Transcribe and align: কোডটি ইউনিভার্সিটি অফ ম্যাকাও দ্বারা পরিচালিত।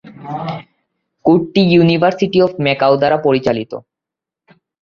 কোডটি 1.25 1.61
ইউনিভার্সিটি 1.73 2.37
অফ 2.41 2.51
ম্যাকাও 2.59 2.93
দ্বারা 2.97 3.17
পরিচালিত। 3.17 3.71